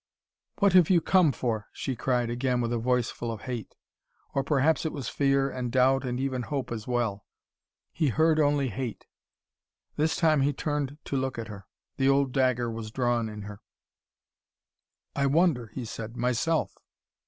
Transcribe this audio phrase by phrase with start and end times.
[0.57, 3.75] "What have you come for?" she cried again, with a voice full of hate.
[4.33, 7.27] Or perhaps it was fear and doubt and even hope as well.
[7.91, 9.05] He heard only hate.
[9.97, 11.67] This time he turned to look at her.
[11.97, 13.61] The old dagger was drawn in her.
[15.15, 16.73] "I wonder," he said, "myself."